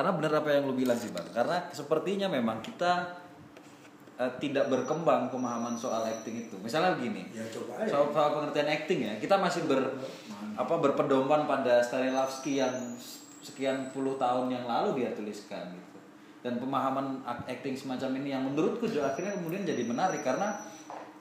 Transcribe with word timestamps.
karena 0.00 0.16
benar 0.16 0.32
apa 0.40 0.48
yang 0.48 0.64
lu 0.64 0.72
bilang 0.72 0.96
sih 0.96 1.12
bang. 1.12 1.28
Karena 1.28 1.68
sepertinya 1.76 2.32
memang 2.32 2.64
kita 2.64 3.20
eh, 4.16 4.32
tidak 4.40 4.72
berkembang 4.72 5.28
pemahaman 5.28 5.76
soal 5.76 6.08
acting 6.08 6.48
itu. 6.48 6.56
Misalnya 6.64 6.96
begini 6.96 7.28
Ya 7.36 7.44
coba 7.52 7.84
aja. 7.84 7.92
soal, 7.92 8.08
soal 8.08 8.28
pengertian 8.32 8.68
acting 8.72 9.00
ya 9.04 9.12
kita 9.20 9.36
masih 9.36 9.68
ber 9.68 10.00
apa 10.56 10.74
berpedoman 10.80 11.44
pada 11.44 11.84
Stanislavski 11.84 12.64
yang 12.64 12.72
sekian 13.44 13.92
puluh 13.92 14.16
tahun 14.16 14.48
yang 14.48 14.64
lalu 14.64 15.04
dia 15.04 15.12
tuliskan 15.12 15.68
gitu. 15.68 15.98
Dan 16.40 16.56
pemahaman 16.56 17.20
acting 17.44 17.76
semacam 17.76 18.16
ini 18.24 18.32
yang 18.32 18.48
menurutku 18.48 18.88
juga 18.88 19.12
akhirnya 19.12 19.36
kemudian 19.36 19.68
jadi 19.68 19.84
menarik. 19.84 20.24
Karena 20.24 20.56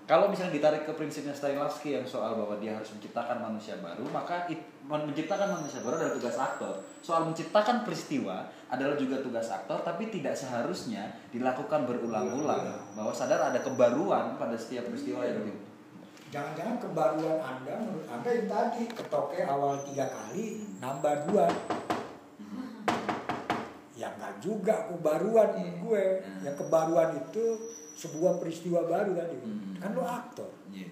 kalau 0.10 0.26
misalnya 0.26 0.58
ditarik 0.58 0.90
ke 0.90 0.94
prinsipnya 0.98 1.38
Stanislavski 1.38 1.94
yang 1.94 2.02
soal 2.02 2.34
bahwa 2.34 2.58
dia 2.58 2.74
harus 2.74 2.90
menciptakan 2.98 3.46
manusia 3.46 3.78
baru 3.78 4.10
maka 4.10 4.50
it- 4.50 4.82
men- 4.90 5.06
menciptakan 5.06 5.62
manusia 5.62 5.86
baru 5.86 6.02
adalah 6.02 6.18
tugas 6.18 6.34
aktor. 6.34 6.82
Soal 7.06 7.30
menciptakan 7.30 7.86
peristiwa 7.86 8.50
adalah 8.74 8.98
juga 8.98 9.22
tugas 9.22 9.46
aktor 9.54 9.86
tapi 9.86 10.10
tidak 10.10 10.34
seharusnya 10.34 11.14
dilakukan 11.30 11.86
berulang-ulang. 11.86 12.90
Bahwa 12.98 13.14
sadar 13.14 13.54
ada 13.54 13.62
kebaruan 13.62 14.34
pada 14.42 14.58
setiap 14.58 14.90
peristiwa 14.90 15.22
yang 15.22 15.46
di 15.46 15.54
Jangan-jangan 16.30 16.78
kebaruan 16.82 17.38
Anda 17.42 17.74
menurut 17.78 18.06
Anda 18.10 18.30
yang 18.34 18.50
tadi 18.50 18.90
ketoke 18.90 19.46
awal 19.46 19.78
tiga 19.86 20.10
kali 20.10 20.66
nambah 20.82 21.30
dua. 21.30 21.46
Juga 24.40 24.88
kebaruan 24.92 25.50
menurut 25.60 25.78
gue. 25.84 26.04
Hmm. 26.24 26.42
Yang 26.48 26.56
kebaruan 26.66 27.10
itu 27.20 27.44
sebuah 28.00 28.40
peristiwa 28.40 28.88
baru 28.88 29.12
tadi. 29.12 29.38
Hmm. 29.44 29.76
Kan 29.80 29.92
lo 29.96 30.04
aktor. 30.08 30.50
Iya. 30.72 30.88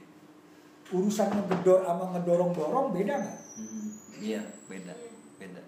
Urusan 0.91 1.27
ngedor 1.31 1.83
sama 1.83 2.15
ngedorong-dorong 2.15 2.95
beda 2.95 3.13
nggak? 3.19 3.37
Hmm, 3.59 3.87
Iya, 4.17 4.41
beda, 4.71 4.93
beda. 5.37 5.61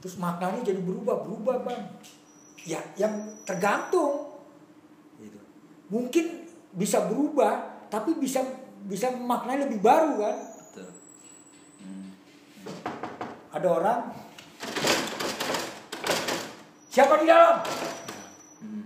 Terus 0.00 0.16
maknanya 0.16 0.64
jadi 0.64 0.80
berubah, 0.80 1.22
berubah 1.28 1.56
bang. 1.62 1.84
Ya, 2.64 2.80
yang 2.96 3.36
tergantung. 3.44 4.40
Gitu. 5.20 5.36
Mungkin 5.92 6.48
bisa 6.72 7.04
berubah, 7.08 7.84
tapi 7.92 8.16
bisa 8.16 8.40
bisa 8.88 9.12
maknanya 9.12 9.68
lebih 9.68 9.84
baru 9.84 10.16
kan. 10.16 10.36
Betul. 10.40 10.90
Hmm. 11.84 12.08
Ada 13.52 13.68
orang 13.68 14.00
siapa 16.90 17.22
di 17.22 17.26
dalam? 17.30 17.62
Hmm. 18.58 18.84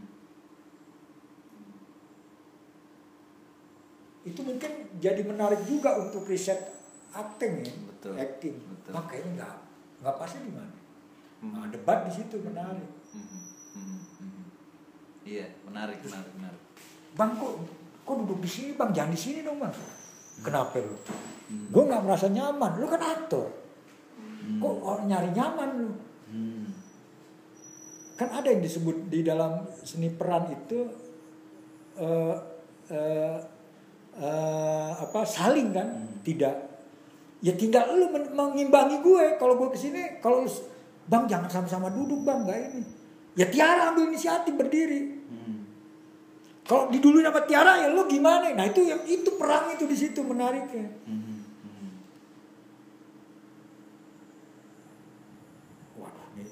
Itu 4.29 4.41
mungkin 4.45 4.73
jadi 5.01 5.25
menarik 5.25 5.65
juga 5.65 5.97
untuk 5.97 6.29
riset 6.29 6.61
acting 7.17 7.65
ya, 7.65 7.75
Betul. 7.89 8.15
acting. 8.21 8.55
Betul. 8.61 8.93
Makanya 8.93 9.27
nggak 9.41 9.55
nggak 10.05 10.17
pasti 10.21 10.39
di 10.45 10.53
mana. 10.53 10.77
Hmm. 11.41 11.53
Nah, 11.57 11.67
debat 11.73 12.05
di 12.05 12.13
situ 12.13 12.37
menarik. 12.45 12.91
Hmm, 13.13 13.25
hmm, 13.25 14.01
hmm. 14.21 14.45
Iya, 15.25 15.47
menarik, 15.65 15.99
menarik, 16.05 16.33
menarik. 16.37 16.63
Bang 17.17 17.41
kok 17.41 17.53
kok 18.05 18.17
duduk 18.21 18.45
di 18.45 18.51
sini 18.51 18.71
bang 18.77 18.93
jangan 18.93 19.13
di 19.17 19.21
sini 19.21 19.41
dong 19.41 19.57
bang. 19.57 19.73
Kenapa 20.45 20.77
lu? 20.77 20.93
Hmm. 21.49 21.73
Gue 21.73 21.83
nggak 21.89 22.03
merasa 22.05 22.27
nyaman. 22.29 22.73
Lu 22.77 22.87
kan 22.91 23.01
aktor. 23.01 23.49
Hmm. 24.21 24.61
Kok 24.61 24.77
orang 24.85 25.05
nyari 25.09 25.31
nyaman 25.33 25.69
lu? 25.81 25.89
Hmm. 28.15 28.19
Kan 28.23 28.29
ada 28.31 28.47
yang 28.47 28.63
disebut 28.63 29.11
di 29.11 29.27
dalam 29.27 29.67
seni 29.83 30.07
peran 30.15 30.47
itu 30.55 30.87
eh 31.99 32.37
eh, 32.95 33.37
eh, 34.23 34.91
apa 34.95 35.27
saling 35.27 35.75
kan? 35.75 35.89
Hmm. 35.91 36.23
Tidak. 36.23 36.57
Ya 37.45 37.53
tinggal 37.59 37.91
lu 37.99 38.09
men- 38.09 38.33
mengimbangi 38.33 39.03
gue. 39.03 39.37
Kalau 39.37 39.59
gue 39.59 39.69
ke 39.75 39.79
sini, 39.79 40.23
kalau 40.23 40.47
bang 41.11 41.29
jangan 41.29 41.51
sama-sama 41.51 41.91
duduk 41.93 42.25
bang 42.25 42.47
nggak 42.47 42.59
ini. 42.73 42.83
Ya 43.35 43.51
Tiara 43.51 43.91
ambil 43.91 44.15
inisiatif 44.15 44.55
berdiri. 44.55 45.21
Hmm. 45.29 45.67
Kalau 46.65 46.89
diduluin 46.89 47.27
sama 47.27 47.45
Tiara 47.45 47.85
ya 47.85 47.93
lu 47.93 48.07
gimana? 48.09 48.49
Nah 48.55 48.65
itu 48.65 48.81
yang 48.87 49.03
itu 49.05 49.37
perang 49.37 49.75
itu 49.75 49.85
di 49.85 49.97
situ 49.99 50.23
menariknya. 50.25 50.87
Hmm. 51.05 51.45
Hmm. 51.67 51.91
Waduh 56.01 56.29
nih 56.39 56.49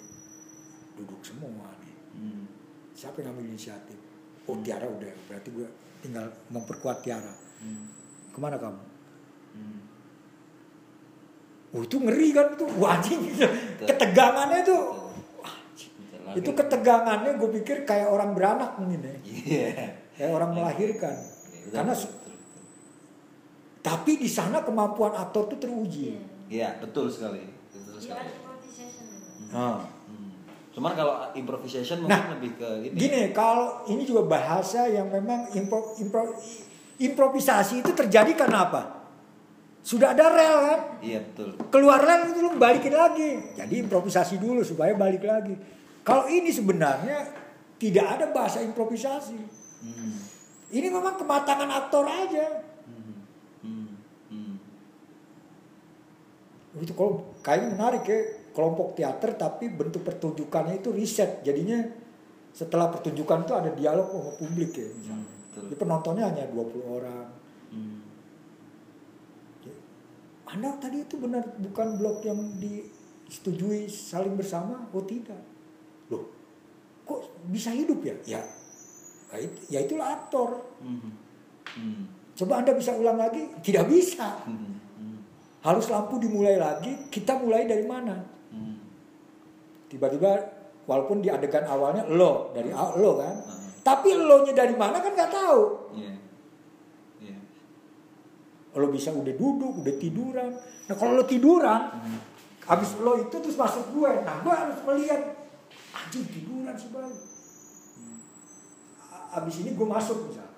duduk 0.94 1.20
semua 1.20 1.48
nih. 1.78 1.94
Hmm. 2.12 2.44
Siapa 2.92 3.18
yang 3.18 3.32
ngambil 3.32 3.50
inisiatif? 3.50 3.98
Oh 4.44 4.58
Tiara 4.58 4.84
udah, 4.84 5.12
berarti 5.26 5.48
gue 5.50 5.68
tinggal 6.00 6.26
memperkuat 6.48 7.00
Tiara. 7.00 7.32
Hmm. 7.58 7.86
Ke 8.28 8.38
mana 8.38 8.56
kamu? 8.56 8.82
Hmm. 9.52 9.80
Oh 11.72 11.80
itu 11.80 11.96
ngeri 11.96 12.28
kan 12.30 12.52
itu, 12.52 12.64
wah 12.76 12.96
anjing. 12.96 13.22
Ketegangannya 13.80 14.60
itu, 14.60 14.76
Betul. 14.76 16.32
itu 16.36 16.50
ketegangannya 16.52 17.32
gue 17.34 17.50
pikir 17.54 17.82
kayak 17.82 18.08
orang 18.08 18.32
beranak 18.32 18.76
mungkin 18.76 19.00
ya, 19.00 19.14
Iya. 19.24 19.68
kayak 20.12 20.32
orang 20.32 20.52
melahirkan. 20.52 21.16
Iya, 21.48 21.72
Karena 21.72 21.92
se- 21.92 22.08
betul, 22.08 22.34
betul. 22.34 22.64
tapi 23.80 24.12
di 24.16 24.28
sana 24.28 24.60
kemampuan 24.60 25.12
aktor 25.12 25.48
itu 25.48 25.56
teruji. 25.58 26.12
Iya, 26.46 26.76
betul 26.76 27.08
sekali. 27.08 27.40
Betul 27.70 27.96
Iya 27.96 28.04
sekali. 28.04 28.28
Nah. 29.48 29.80
Cuman 30.72 30.96
kalau 30.96 31.28
improvisation 31.36 32.00
mungkin 32.00 32.16
Nah, 32.16 32.32
lebih 32.32 32.56
ke 32.56 32.68
ini. 32.88 32.96
Gini, 32.96 33.22
kalau 33.36 33.84
ini 33.86 34.08
juga 34.08 34.24
bahasa 34.24 34.88
yang 34.88 35.12
memang 35.12 35.52
impro, 35.52 35.92
impro- 36.00 36.32
improvisasi 36.96 37.84
itu 37.84 37.92
terjadi 37.92 38.32
karena 38.32 38.64
apa? 38.72 38.82
Sudah 39.84 40.16
ada 40.16 40.32
rel 40.32 40.56
kan? 40.64 40.80
Iya, 41.04 41.20
betul. 41.28 41.60
Keluar 41.68 42.00
rel 42.00 42.32
itu 42.32 42.40
lu 42.40 42.56
balikin 42.56 42.94
lagi. 42.96 43.52
Jadi 43.52 43.84
improvisasi 43.84 44.40
dulu 44.40 44.64
supaya 44.64 44.96
balik 44.96 45.26
lagi. 45.28 45.52
Kalau 46.02 46.24
ini 46.30 46.48
sebenarnya 46.48 47.28
tidak 47.76 48.06
ada 48.18 48.26
bahasa 48.32 48.64
improvisasi. 48.64 49.38
Hmm. 49.82 50.14
Ini 50.72 50.88
memang 50.88 51.20
kematangan 51.20 51.68
aktor 51.68 52.08
aja. 52.08 52.64
Hmm. 52.88 53.12
Hmm. 53.60 53.88
Hmm. 54.32 54.54
Itu 56.80 56.96
kalau 56.96 57.28
kayaknya 57.44 57.76
menarik 57.76 58.02
ya 58.08 58.20
kelompok 58.52 58.94
teater 58.96 59.34
tapi 59.36 59.72
bentuk 59.72 60.04
pertunjukannya 60.04 60.80
itu 60.80 60.92
riset. 60.92 61.40
Jadinya 61.42 61.80
setelah 62.52 62.92
pertunjukan 62.92 63.48
itu 63.48 63.52
ada 63.56 63.70
dialog 63.72 64.06
sama 64.12 64.32
publik 64.36 64.76
ya 64.76 64.88
misalnya. 64.92 65.32
Hmm. 65.32 65.68
Jadi 65.68 65.74
penontonnya 65.76 66.24
hanya 66.28 66.44
20 66.52 66.84
orang. 66.84 67.26
Hmm. 67.72 67.98
Anda 70.52 70.76
tadi 70.76 71.00
itu 71.00 71.16
benar 71.16 71.48
bukan 71.56 71.96
blok 71.96 72.20
yang 72.28 72.36
disetujui 72.60 73.88
saling 73.88 74.36
bersama? 74.36 74.84
Oh 74.92 75.00
tidak. 75.00 75.40
Loh, 76.12 76.28
kok 77.08 77.32
bisa 77.48 77.72
hidup 77.72 78.04
ya? 78.04 78.12
Ya, 78.28 78.40
ya 79.32 79.36
it- 79.40 79.60
ya 79.72 79.78
itulah 79.80 80.12
aktor. 80.12 80.60
Hmm. 80.84 81.16
Hmm. 81.72 82.04
Coba 82.36 82.60
Anda 82.60 82.76
bisa 82.76 82.92
ulang 82.92 83.16
lagi? 83.16 83.48
Tidak 83.64 83.88
bisa. 83.88 84.44
Hmm. 84.44 84.76
Hmm. 85.00 85.18
Harus 85.64 85.88
lampu 85.88 86.20
dimulai 86.20 86.60
lagi. 86.60 87.08
Kita 87.08 87.40
mulai 87.40 87.64
dari 87.64 87.88
mana? 87.88 88.20
Hmm. 89.92 90.00
Tiba-tiba 90.00 90.30
walaupun 90.82 91.20
di 91.20 91.28
adegan 91.28 91.62
awalnya 91.62 92.08
lo 92.08 92.48
dari 92.50 92.72
a- 92.72 92.96
lo 92.96 93.12
kan. 93.14 93.36
Hmm. 93.36 93.68
Tapi 93.82 94.08
lo-nya 94.14 94.56
dari 94.56 94.72
mana 94.72 94.96
kan 94.96 95.12
nggak 95.12 95.28
tahu. 95.30 95.60
Iya. 95.92 96.12
Iya. 97.20 97.38
Lo 98.72 98.88
bisa 98.88 99.12
udah 99.12 99.34
duduk, 99.34 99.84
udah 99.84 99.94
tiduran. 99.94 100.50
Nah 100.88 100.94
kalau 100.94 101.12
lo 101.14 101.24
tiduran, 101.24 101.92
Hmm. 101.92 102.18
habis 102.64 102.96
lo 102.96 103.20
itu 103.20 103.36
terus 103.36 103.54
masuk 103.54 103.92
gue. 103.92 104.12
Nah 104.18 104.40
gue 104.40 104.54
harus 104.54 104.78
melihat, 104.82 105.20
anjing 105.92 106.24
tiduran 106.24 106.72
sih 106.72 106.88
bang. 106.88 107.12
A- 109.02 109.28
Habis 109.34 109.60
ini 109.60 109.72
gue 109.72 109.84
masuk 109.86 110.24
misalnya. 110.24 110.50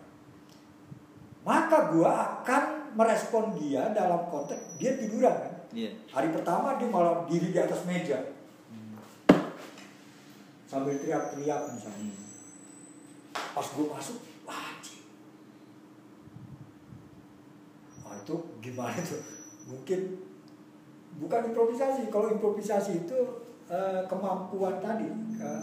Maka 1.42 1.90
gue 1.90 2.06
akan 2.06 2.62
merespon 2.94 3.52
dia 3.52 3.90
dalam 3.90 4.28
konteks 4.28 4.78
dia 4.78 4.94
tiduran 4.94 5.34
kan. 5.34 5.52
Iya. 5.74 5.90
Hari 6.08 6.28
pertama 6.30 6.78
dia 6.78 6.86
malah 6.86 7.26
diri 7.26 7.50
di 7.50 7.58
atas 7.58 7.82
meja. 7.84 8.20
Sambil 10.64 10.96
teriak-teriak 10.99 11.61
misalnya. 11.70 12.12
Hmm. 12.12 12.25
Pas 13.55 13.66
gue 13.66 13.87
masuk, 13.87 14.19
wah. 14.46 14.75
Wah 18.05 18.14
itu 18.20 18.37
gimana 18.61 18.99
tuh? 19.00 19.22
Mungkin 19.70 20.00
bukan 21.19 21.40
improvisasi. 21.52 22.12
Kalau 22.12 22.28
improvisasi 22.34 23.06
itu 23.08 23.19
eh, 23.70 24.02
kemampuan 24.06 24.76
tadi 24.82 25.08
eh, 25.40 25.62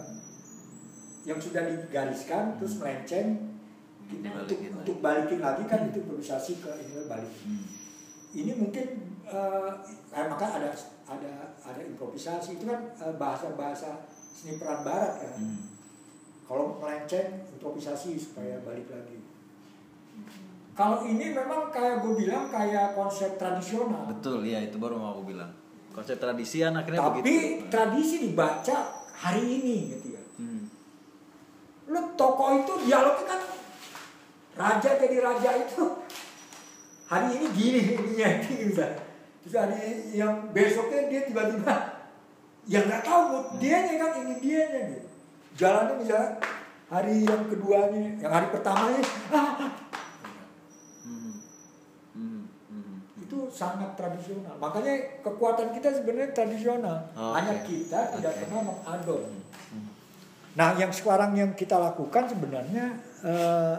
yang 1.22 1.38
sudah 1.38 1.70
digariskan 1.70 2.58
terus 2.58 2.82
melenceng 2.82 3.54
untuk 4.12 4.58
Dibalikin 4.58 4.72
lagi. 4.74 4.80
untuk 4.84 4.98
balikin 5.00 5.40
lagi 5.40 5.64
kan 5.70 5.80
itu 5.88 6.02
improvisasi 6.04 6.60
ke 6.60 6.72
ini 6.82 7.06
balik. 7.08 7.32
Hmm. 7.46 7.64
Ini 8.32 8.52
mungkin 8.58 8.86
eh, 9.30 9.72
eh, 10.12 10.26
maka 10.28 10.46
ada 10.60 10.72
ada 11.08 11.32
ada 11.62 11.82
improvisasi 11.86 12.58
itu 12.60 12.66
kan 12.66 12.90
eh, 12.98 13.14
bahasa-bahasa 13.16 14.02
seni 14.42 14.58
peran 14.58 14.82
barat 14.82 15.22
kan. 15.22 15.38
Hmm. 15.38 15.70
Kalau 16.50 16.82
melenceng 16.82 17.46
improvisasi 17.54 18.18
supaya 18.18 18.58
balik 18.66 18.90
lagi. 18.90 19.22
Kalau 20.74 21.06
ini 21.06 21.30
memang 21.30 21.70
kayak 21.70 22.02
gue 22.02 22.26
bilang 22.26 22.50
kayak 22.50 22.98
konsep 22.98 23.38
tradisional. 23.38 24.10
Betul, 24.10 24.42
ya 24.50 24.58
itu 24.66 24.82
baru 24.82 24.98
mau 24.98 25.14
aku 25.14 25.30
bilang. 25.30 25.54
konsep 25.92 26.16
tradisian 26.24 26.72
akhirnya 26.72 27.04
Tapi 27.04 27.20
begitu 27.20 27.68
tradisi 27.68 28.16
dibaca 28.24 28.96
hari 29.12 29.44
ini 29.44 29.92
gitu 29.92 30.16
ya. 30.16 30.24
Hmm. 30.40 30.72
Lu 31.92 32.16
tokoh 32.16 32.64
itu 32.64 32.88
dialognya 32.88 33.28
kan 33.28 33.42
raja 34.56 34.96
jadi 34.96 35.20
raja 35.20 35.52
itu 35.60 35.84
hari 37.12 37.28
ini 37.36 37.46
gini 37.52 37.80
ininya 38.00 38.30
gitu. 38.40 38.88
Terus 39.44 39.56
hari 39.60 40.16
yang 40.16 40.48
besoknya 40.56 41.12
dia 41.12 41.28
tiba-tiba 41.28 41.76
yang 42.70 42.86
nggak 42.86 43.02
tahu 43.02 43.58
dia 43.58 43.78
kan 43.98 44.12
ini 44.22 44.36
dia 44.38 44.64
gitu. 44.70 45.10
Jalannya 45.58 45.94
misalnya 45.98 46.30
hari 46.92 47.24
yang 47.24 47.44
keduanya, 47.48 48.20
yang 48.20 48.32
hari 48.32 48.48
pertamanya 48.52 49.02
ah, 49.32 49.72
Hmm. 51.02 51.34
Hmm. 52.14 52.42
Hmm. 52.70 52.96
itu 53.18 53.38
sangat 53.50 53.98
tradisional. 53.98 54.54
Makanya 54.62 55.24
kekuatan 55.26 55.74
kita 55.74 55.90
sebenarnya 55.98 56.30
tradisional. 56.36 56.98
Oke. 57.18 57.34
Hanya 57.36 57.56
kita 57.66 58.00
tidak 58.20 58.34
Oke. 58.38 58.42
pernah 58.46 58.62
mengadon. 58.70 59.24
Nah, 60.52 60.76
yang 60.76 60.92
sekarang 60.92 61.32
yang 61.34 61.52
kita 61.56 61.80
lakukan 61.80 62.28
sebenarnya 62.28 62.86
eh, 63.24 63.76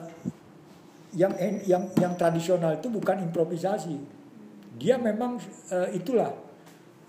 yang 1.12 1.32
yang 1.68 1.84
yang 2.00 2.12
tradisional 2.16 2.72
itu 2.80 2.88
bukan 2.88 3.20
improvisasi. 3.28 4.00
Dia 4.80 4.96
memang 4.96 5.36
eh, 5.68 6.00
itulah 6.00 6.32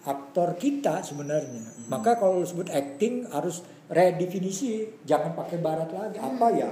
aktor 0.03 0.59
kita 0.59 0.99
sebenarnya. 0.99 1.63
Maka 1.87 2.19
kalau 2.19 2.43
sebut 2.43 2.67
acting 2.71 3.27
harus 3.31 3.63
redefinisi, 3.87 4.87
jangan 5.07 5.35
pakai 5.35 5.57
barat 5.63 5.89
lagi. 5.91 6.19
Apa 6.19 6.47
ya? 6.51 6.69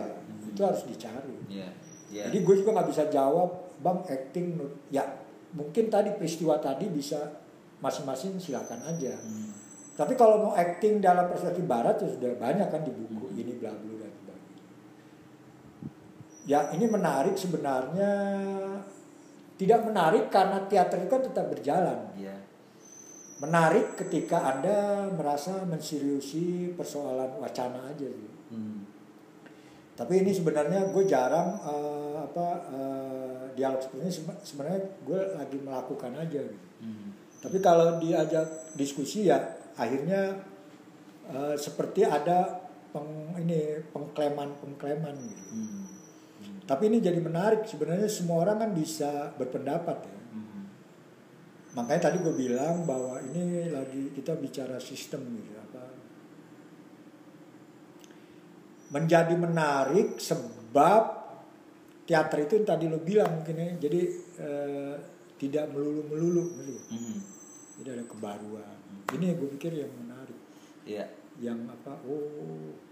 Itu 0.47 0.61
harus 0.67 0.83
dicari. 0.83 1.35
Iya. 1.47 1.69
Iya. 2.11 2.23
Jadi 2.27 2.37
gue 2.43 2.55
juga 2.59 2.75
nggak 2.75 2.89
bisa 2.91 3.07
jawab, 3.07 3.79
bang 3.79 3.99
acting, 4.03 4.59
ya 4.91 5.07
mungkin 5.55 5.87
tadi 5.87 6.11
peristiwa 6.15 6.59
tadi 6.59 6.91
bisa 6.91 7.39
masing-masing 7.79 8.35
silakan 8.35 8.83
aja. 8.83 9.15
Hmm. 9.15 9.51
Tapi 9.95 10.13
kalau 10.15 10.49
mau 10.49 10.53
acting 10.55 11.03
dalam 11.03 11.27
perspektif 11.27 11.63
barat 11.67 11.99
ya 11.99 12.07
sudah 12.07 12.31
banyak 12.39 12.67
kan 12.67 12.81
di 12.83 12.91
buku 12.91 13.31
ini 13.35 13.59
bla 13.59 13.71
bla 13.75 13.95
dan 13.99 14.11
sebagainya. 14.11 14.63
Ya 16.47 16.59
ini 16.75 16.85
menarik 16.87 17.35
sebenarnya 17.35 18.11
tidak 19.59 19.79
menarik 19.85 20.33
karena 20.33 20.57
teater 20.65 21.05
itu 21.05 21.11
kan 21.11 21.21
tetap 21.21 21.45
berjalan. 21.51 21.99
Iya. 22.17 22.35
Menarik 23.41 23.97
ketika 23.97 24.37
anda 24.53 25.09
merasa 25.09 25.65
menseriusi 25.65 26.77
persoalan 26.77 27.41
wacana 27.41 27.89
aja 27.89 28.05
sih. 28.05 28.31
Hmm. 28.53 28.85
Tapi 29.97 30.21
ini 30.21 30.29
sebenarnya 30.29 30.93
gue 30.93 31.03
jarang 31.09 31.57
eh, 31.57 32.17
apa 32.21 32.47
eh, 32.69 33.41
dialog 33.57 33.81
seperti 33.81 34.01
ini 34.05 34.13
sebe- 34.13 34.41
sebenarnya 34.45 34.81
gue 35.01 35.21
lagi 35.41 35.57
melakukan 35.57 36.13
aja. 36.21 36.41
Gitu. 36.45 36.67
Hmm. 36.85 37.17
Tapi 37.41 37.57
kalau 37.57 37.97
diajak 37.97 38.77
diskusi 38.77 39.25
ya 39.25 39.41
akhirnya 39.73 40.37
eh, 41.33 41.55
seperti 41.57 42.05
ada 42.05 42.61
peng, 42.93 43.33
ini 43.41 43.81
pengklaman 43.89 44.53
pengklaman 44.61 45.17
gitu. 45.17 45.43
Hmm. 45.49 45.81
Tapi 46.69 46.93
ini 46.93 47.01
jadi 47.01 47.17
menarik 47.17 47.65
sebenarnya 47.65 48.05
semua 48.05 48.45
orang 48.45 48.69
kan 48.69 48.71
bisa 48.77 49.33
berpendapat 49.33 49.97
ya. 50.05 50.19
Hmm. 50.29 50.50
Makanya 51.71 52.11
tadi 52.11 52.17
gue 52.19 52.35
bilang 52.35 52.83
bahwa 52.83 53.15
ini 53.23 53.71
lagi 53.71 54.11
kita 54.11 54.35
bicara 54.35 54.75
sistem 54.75 55.23
gitu 55.39 55.55
apa. 55.55 55.83
Menjadi 58.91 59.35
menarik 59.39 60.19
sebab 60.19 61.03
teater 62.03 62.43
itu 62.43 62.59
yang 62.59 62.67
tadi 62.67 62.85
lo 62.91 62.99
bilang 62.99 63.39
mungkin 63.39 63.55
ya. 63.55 63.67
Jadi 63.79 64.01
eh, 64.35 64.95
tidak 65.39 65.71
melulu 65.71 66.11
melulu 66.11 66.43
gitu. 66.59 66.75
Hmm. 66.91 67.19
Jadi 67.79 67.89
ada 67.95 68.05
kebaruan. 68.05 68.77
Ini 69.15 69.23
yang 69.31 69.37
gue 69.39 69.49
pikir 69.55 69.71
yang 69.71 69.91
menarik. 69.95 70.39
Iya. 70.83 71.07
Yang 71.39 71.71
apa? 71.71 71.95
Oh 72.03 72.90